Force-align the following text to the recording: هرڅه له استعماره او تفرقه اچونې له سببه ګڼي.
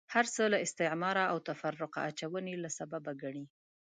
هرڅه 0.13 0.43
له 0.53 0.57
استعماره 0.65 1.23
او 1.31 1.37
تفرقه 1.49 1.99
اچونې 2.09 2.55
له 2.63 2.69
سببه 2.77 3.11
ګڼي. 3.21 3.45